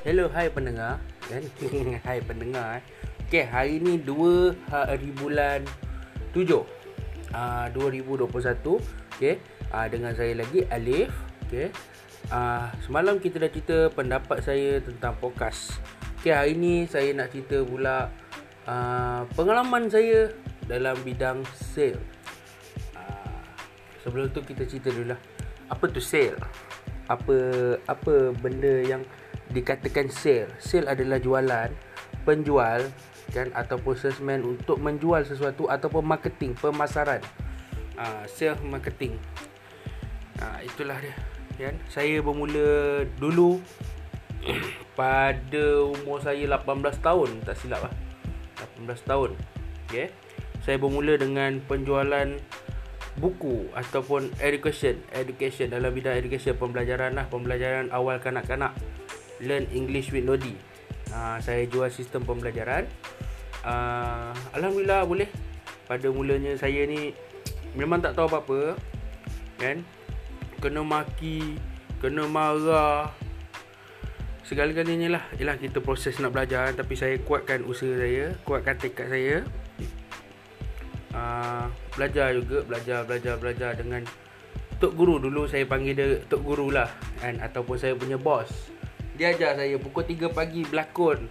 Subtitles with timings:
[0.00, 0.96] Hello, hai pendengar.
[1.28, 1.44] Kan?
[2.08, 2.82] Hai pendengar eh.
[3.28, 5.60] Okay, hari ni 2 hari bulan
[6.32, 6.40] 7
[7.36, 8.24] uh, 2021
[9.20, 9.36] Okay
[9.68, 11.12] uh, Dengan saya lagi Alif
[11.44, 11.68] Okay
[12.32, 15.76] uh, Semalam kita dah cerita pendapat saya tentang podcast.
[16.16, 18.08] Okay, hari ni saya nak cerita pula
[18.64, 20.32] uh, Pengalaman saya
[20.64, 22.00] dalam bidang sale.
[22.96, 23.44] Uh,
[24.00, 25.20] Sebelum tu kita cerita dulu lah.
[25.68, 26.40] Apa tu sale?
[27.04, 27.36] Apa
[27.84, 29.04] apa benda yang
[29.50, 30.50] dikatakan sale.
[30.62, 31.70] Sale adalah jualan,
[32.22, 32.90] penjual
[33.30, 37.22] kan ataupun salesman untuk menjual sesuatu ataupun marketing, pemasaran.
[37.94, 39.14] Uh, sale marketing.
[40.40, 41.14] Uh, itulah dia.
[41.60, 41.76] Kan?
[41.92, 43.60] Saya bermula dulu
[44.98, 47.94] pada umur saya 18 tahun, tak silap lah.
[48.80, 49.30] 18 tahun.
[49.86, 50.08] Okay.
[50.64, 52.36] Saya bermula dengan penjualan
[53.18, 58.70] buku ataupun education education dalam bidang education pembelajaran lah pembelajaran awal kanak-kanak
[59.40, 60.70] learn english with Lodi
[61.14, 62.86] uh, saya jual sistem pembelajaran.
[63.60, 65.28] Uh, alhamdulillah boleh.
[65.90, 67.12] Pada mulanya saya ni
[67.74, 68.78] memang tak tahu apa-apa
[69.58, 69.82] kan?
[70.62, 71.58] Kena maki
[71.98, 73.10] kena marah
[74.46, 75.24] segala-galanya lah.
[75.36, 79.36] Ialah kita proses nak belajar tapi saya kuatkan usaha saya kuatkan tekad saya.
[81.10, 81.66] Uh,
[81.98, 84.06] belajar juga belajar belajar belajar dengan
[84.78, 85.18] tok guru.
[85.18, 86.86] Dulu saya panggil dia tok guru lah
[87.18, 87.42] kan?
[87.42, 88.70] Ataupun saya punya bos
[89.20, 91.28] dia ajar saya pukul 3 pagi berlakon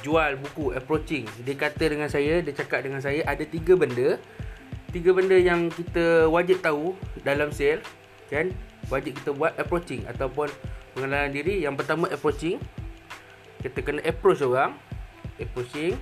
[0.00, 1.28] jual buku approaching.
[1.44, 4.16] Dia kata dengan saya dia cakap dengan saya ada tiga benda.
[4.88, 7.84] Tiga benda yang kita wajib tahu dalam sale
[8.32, 8.48] kan?
[8.88, 10.48] Wajib kita buat approaching ataupun
[10.96, 11.60] pengenalan diri.
[11.60, 12.56] Yang pertama approaching.
[13.60, 14.80] Kita kena approach orang
[15.36, 16.00] approaching.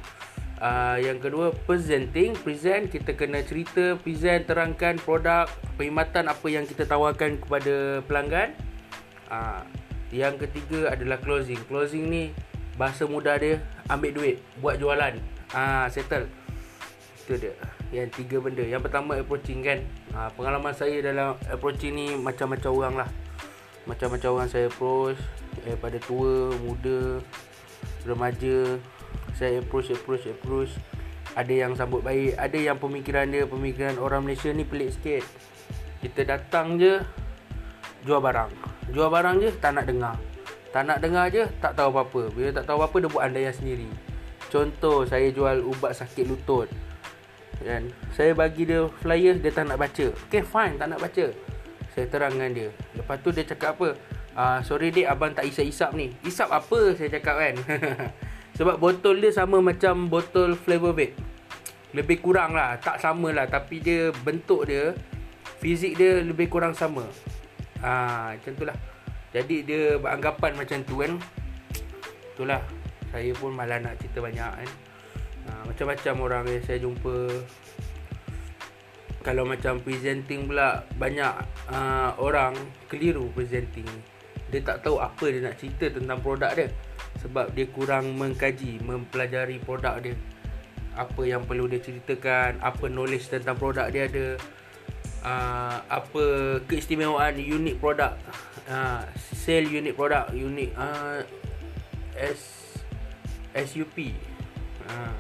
[0.63, 2.95] Uh, yang kedua presenting present.
[2.95, 8.55] Kita kena cerita present terangkan produk perkhidmatan apa yang kita tawarkan kepada pelanggan.
[9.27, 9.67] Uh,
[10.09, 11.61] yang ketiga adalah closing.
[11.69, 12.23] Closing ni
[12.81, 13.61] bahasa mudah dia
[13.92, 15.20] ambil duit buat jualan.
[15.53, 16.28] Ah uh, settle.
[17.25, 17.53] Itu dia.
[17.93, 18.65] Yang tiga benda.
[18.65, 19.84] Yang pertama approaching kan?
[20.12, 23.09] Uh, pengalaman saya dalam approaching ni macam-macam orang lah.
[23.84, 25.21] Macam-macam orang saya approach
[25.65, 27.21] daripada tua muda
[28.09, 28.81] remaja.
[29.37, 30.72] Saya approach approach approach.
[31.37, 35.25] Ada yang sambut baik ada yang pemikiran dia pemikiran orang Malaysia ni pelik sikit.
[36.00, 36.97] Kita datang je
[38.06, 40.16] jual barang jual barang je tak nak dengar.
[40.69, 42.28] Tak nak dengar je tak tahu apa-apa.
[42.32, 43.88] Bila tak tahu apa-apa dia buat andaian sendiri.
[44.49, 46.69] Contoh saya jual ubat sakit lutut.
[47.60, 47.91] Kan?
[48.15, 50.06] Saya bagi dia flyer dia tak nak baca.
[50.28, 51.27] Okay fine tak nak baca.
[51.93, 52.69] Saya terangkan dia.
[52.97, 53.88] Lepas tu dia cakap apa?
[54.38, 56.15] Uh, sorry dik abang tak isap-isap ni.
[56.22, 56.94] Isap apa?
[56.94, 57.54] saya cakap kan.
[58.59, 61.16] Sebab botol dia sama macam botol flavor vape.
[61.88, 63.48] Lebih kurang lah Tak sama lah.
[63.48, 64.93] Tapi dia bentuk dia
[65.59, 67.09] Fizik dia lebih kurang sama
[67.83, 68.77] ha, Macam tu lah
[69.34, 71.12] Jadi dia beranggapan macam tu kan.
[72.34, 72.62] Itulah.
[73.09, 74.71] Saya pun malah nak cerita banyak kan.
[75.49, 77.16] Ha, Macam-macam orang yang saya jumpa.
[79.22, 81.34] Kalau macam presenting pula Banyak
[81.69, 82.56] uh, orang
[82.89, 83.89] keliru presenting.
[84.49, 86.69] Dia tak tahu apa dia nak cerita tentang produk dia.
[87.21, 90.16] Sebab dia kurang mengkaji mempelajari produk dia.
[90.97, 94.41] Apa yang perlu dia ceritakan apa knowledge tentang produk dia ada
[95.25, 96.25] uh, apa
[96.67, 98.15] keistimewaan unik produk
[98.71, 101.23] uh, sell unik produk unik uh,
[102.19, 102.59] S
[103.55, 104.12] SUP
[104.87, 105.15] uh,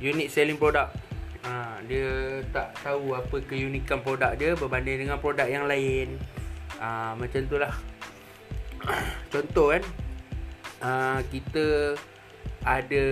[0.00, 0.96] unique selling product
[1.44, 6.16] uh, dia tak tahu apa keunikan produk dia berbanding dengan produk yang lain.
[6.80, 7.72] Uh, macam itulah
[9.32, 9.82] contoh kan
[10.80, 11.96] uh, kita
[12.64, 13.06] ada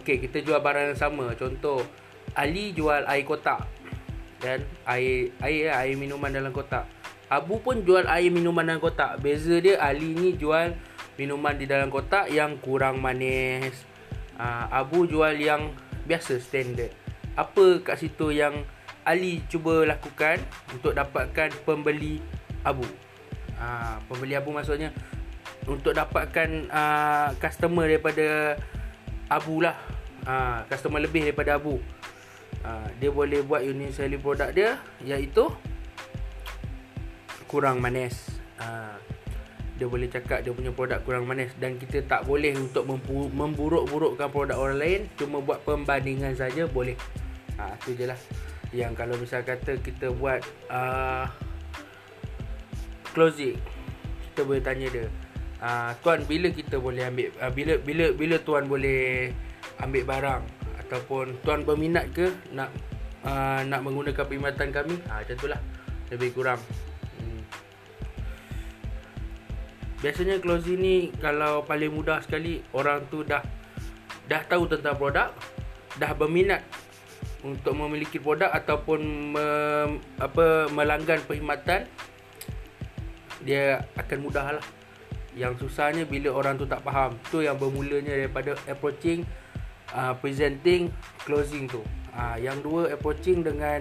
[0.00, 1.32] okey kita jual barang yang sama.
[1.36, 1.84] Contoh
[2.36, 3.64] Ali jual air kotak
[4.44, 6.84] dan air air air minuman dalam kotak.
[7.32, 9.18] Abu pun jual air minuman dalam kotak.
[9.24, 10.76] Beza dia Ali ni jual
[11.16, 13.72] minuman di dalam kotak yang kurang manis.
[14.36, 15.72] Uh, Abu jual yang
[16.04, 16.92] biasa standard.
[17.40, 18.68] Apa kat situ yang
[19.08, 20.36] Ali cuba lakukan
[20.76, 22.20] untuk dapatkan pembeli
[22.60, 22.84] Abu?
[23.56, 24.92] Uh, pembeli Abu maksudnya
[25.64, 28.60] untuk dapatkan uh, customer daripada
[29.32, 29.74] Abu lah.
[30.66, 31.78] Customer lebih daripada Abu
[32.66, 35.46] uh, dia boleh buat unit selling produk dia iaitu
[37.46, 38.26] kurang manis.
[38.58, 38.98] Uh,
[39.76, 44.56] dia boleh cakap dia punya produk kurang manis dan kita tak boleh untuk memburuk-burukkan produk
[44.56, 46.98] orang lain cuma buat pembandingan saja boleh.
[47.60, 48.18] Ha, tu je lah.
[48.74, 51.28] Yang kalau misal kata kita buat uh,
[53.16, 53.56] closing
[54.36, 55.08] kita boleh tanya dia
[55.64, 59.32] uh, tuan bila kita boleh ambil uh, bila bila bila tuan boleh
[59.80, 60.42] ambil barang
[60.86, 62.70] ataupun tuan berminat ke nak
[63.26, 65.60] uh, nak menggunakan perkhidmatan kami ha macam itulah
[66.14, 66.60] lebih kurang
[67.18, 67.42] hmm.
[70.00, 73.42] biasanya closing ni kalau paling mudah sekali orang tu dah
[74.26, 75.30] dah tahu tentang produk,
[75.96, 76.62] dah berminat
[77.46, 79.00] untuk memiliki produk ataupun
[79.34, 79.46] me,
[80.18, 81.86] apa melanggan perkhidmatan
[83.46, 84.66] dia akan mudah lah.
[85.36, 87.14] Yang susahnya bila orang tu tak faham.
[87.30, 89.22] Tu yang bermulanya daripada approaching,
[89.96, 90.92] uh, presenting,
[91.24, 91.80] closing tu.
[92.12, 93.80] Uh, yang dua approaching dengan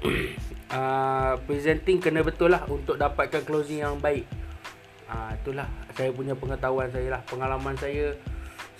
[0.76, 4.24] uh, presenting kena betul lah untuk dapatkan closing yang baik.
[5.12, 7.22] Uh, itulah saya punya pengetahuan saya lah.
[7.28, 8.16] Pengalaman saya,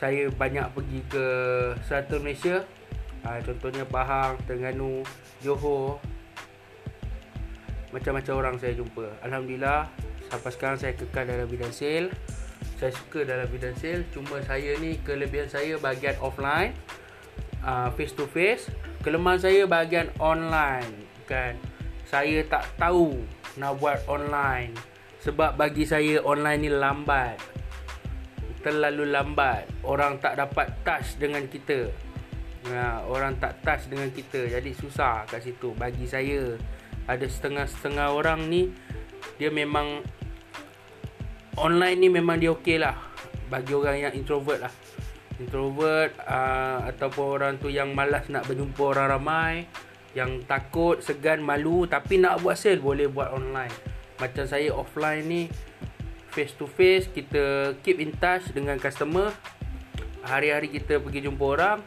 [0.01, 1.25] saya banyak pergi ke
[1.85, 2.65] Selatan Malaysia.
[3.23, 5.05] Uh, contohnya Pahang, Terengganu,
[5.45, 6.01] Johor.
[7.93, 9.05] Macam-macam orang saya jumpa.
[9.21, 9.85] Alhamdulillah,
[10.33, 12.09] sampai sekarang saya kekal dalam bidang sale
[12.83, 16.75] saya suka dalam bidang sale cuma saya ni kelebihan saya bahagian offline
[17.95, 18.67] face to face
[19.07, 21.55] kelemahan saya bahagian online kan?
[22.05, 23.25] Saya tak tahu
[23.57, 24.77] nak buat online
[25.25, 27.41] sebab bagi saya online ni lambat.
[28.63, 29.67] Terlalu lambat.
[29.83, 31.91] Orang tak dapat touch dengan kita.
[32.71, 34.47] Nah, orang tak touch dengan kita.
[34.47, 35.75] Jadi susah kat situ.
[35.75, 36.55] Bagi saya
[37.11, 38.71] ada setengah-setengah orang ni
[39.41, 40.07] dia memang
[41.59, 42.97] online ni memang dia okey lah.
[43.53, 44.73] Bagi orang yang introvert lah.
[45.41, 49.55] Introvert uh, ataupun orang tu yang malas nak berjumpa orang ramai
[50.13, 53.73] yang takut, segan, malu tapi nak buat sale boleh buat online.
[54.21, 55.43] Macam saya offline ni
[56.33, 59.33] face to face kita keep in touch dengan customer.
[60.23, 61.79] Hari-hari kita pergi jumpa orang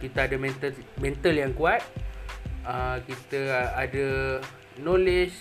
[0.00, 1.84] kita ada mental mental yang kuat.
[2.60, 4.38] Uh, kita ada
[4.80, 5.36] knowledge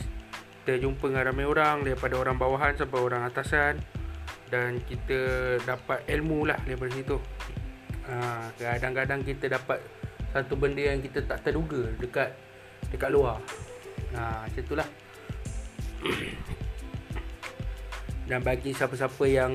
[0.70, 3.82] kita jumpa dengan ramai orang daripada orang bawahan sampai orang atasan
[4.54, 5.18] dan kita
[5.66, 7.18] dapat ilmu lah daripada situ.
[8.06, 9.82] Ha, kadang-kadang kita dapat
[10.30, 12.38] satu benda yang kita tak terduga dekat
[12.94, 13.42] dekat luar.
[14.14, 14.86] Ha, macam itulah
[18.30, 19.54] dan bagi siapa-siapa yang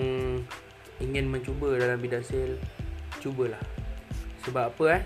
[0.98, 2.58] ingin mencuba dalam bidang sale
[3.22, 3.62] cubalah.
[4.42, 5.02] Sebab apa eh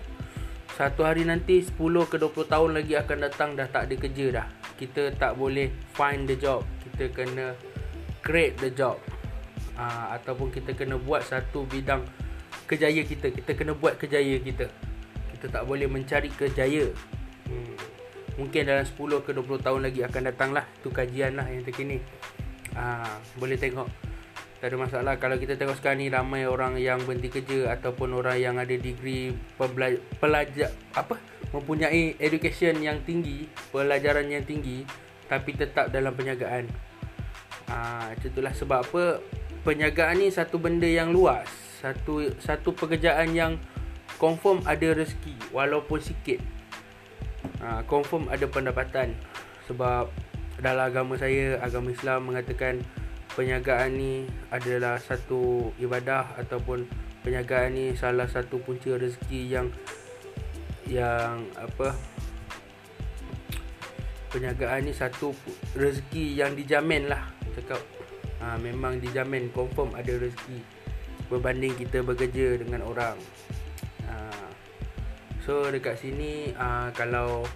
[0.78, 1.74] satu hari nanti 10
[2.06, 4.46] ke 20 tahun lagi akan datang dah tak ada kerja dah.
[4.78, 6.62] Kita tak boleh find the job.
[6.86, 7.58] Kita kena
[8.22, 8.94] create the job.
[9.74, 12.06] Uh, ataupun kita kena buat satu bidang
[12.70, 13.34] kejaya kita.
[13.34, 14.70] Kita kena buat kejaya kita.
[15.34, 16.94] Kita tak boleh mencari kejaya.
[17.50, 17.74] Hmm.
[18.38, 21.98] mungkin dalam 10 ke 20 tahun lagi akan datang lah tu kajian lah yang terkini.
[22.78, 23.90] Uh, boleh tengok
[24.58, 25.14] tak ada masalah.
[25.22, 29.30] Kalau kita tengok sekarang ni ramai orang yang berhenti kerja ataupun orang yang ada degree
[30.18, 31.14] pelajar apa?
[31.54, 34.82] Mempunyai education yang tinggi, pelajaran yang tinggi
[35.30, 36.66] tapi tetap dalam penjagaan.
[37.68, 39.22] Ah, ha, itulah sebab apa?
[39.62, 41.46] Penjagaan ni satu benda yang luas,
[41.78, 43.60] satu satu pekerjaan yang
[44.18, 46.42] confirm ada rezeki walaupun sikit.
[47.62, 49.14] Ha, confirm ada pendapatan.
[49.70, 50.08] Sebab
[50.58, 52.80] dalam agama saya, agama Islam mengatakan
[53.38, 56.90] penjagaan ni adalah satu ibadah ataupun
[57.22, 59.70] penjagaan ni salah satu punca rezeki yang
[60.90, 61.94] yang apa
[64.34, 65.30] penjagaan ni satu
[65.78, 67.30] rezeki yang dijamin lah.
[67.54, 67.78] Cakap
[68.42, 70.58] ha, memang dijamin confirm ada rezeki
[71.30, 73.14] berbanding kita bekerja dengan orang.
[74.10, 74.34] Ha,
[75.46, 77.46] so dekat sini ha, kalau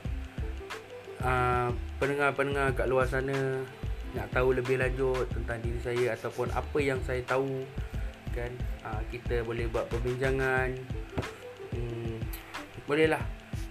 [1.27, 3.67] ha, pendengar-pendengar kat luar sana
[4.13, 7.65] nak tahu lebih lanjut tentang diri saya ataupun apa yang saya tahu
[8.33, 8.53] kan
[8.85, 10.73] ha, kita boleh buat perbincangan
[12.93, 13.23] bolehlah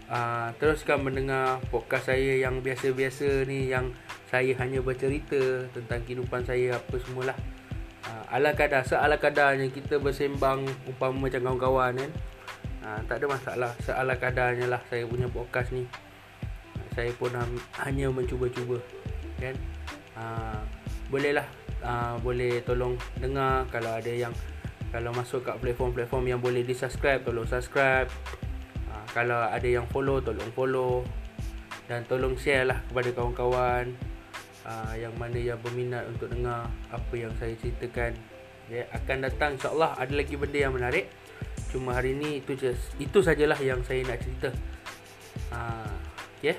[0.10, 3.92] uh, teruskan mendengar podcast saya yang biasa-biasa ni yang
[4.32, 7.38] saya hanya bercerita tentang kehidupan saya apa semualah.
[8.02, 12.12] Uh, ala kadar, seala kadarnya kita bersembang umpama macam kawan-kawan kan.
[12.82, 15.84] Uh, tak ada masalah, seala kadarnya lah saya punya podcast ni.
[16.80, 17.36] Uh, saya pun
[17.84, 18.80] hanya mencuba-cuba
[19.38, 19.54] kan.
[20.12, 20.60] Uh,
[21.08, 21.48] bolehlah
[21.84, 24.32] uh, boleh tolong dengar kalau ada yang
[24.92, 28.12] kalau masuk kat platform-platform yang boleh di-subscribe tolong subscribe.
[29.12, 31.04] Kalau ada yang follow tolong follow.
[31.92, 33.92] Dan tolong share lah kepada kawan-kawan
[34.64, 38.16] uh, yang mana yang berminat untuk dengar apa yang saya ceritakan.
[38.72, 39.60] Ya akan datang.
[39.60, 41.12] Insyaallah ada lagi benda yang menarik.
[41.68, 44.56] Cuma hari ni itu just itu sajalah yang saya nak cerita.
[45.52, 45.92] Uh,
[46.40, 46.56] okay.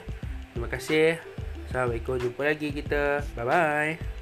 [0.52, 1.31] terima kasih
[1.72, 2.20] assalamualaikum.
[2.20, 3.24] Jumpa lagi kita.
[3.32, 4.21] Bye bye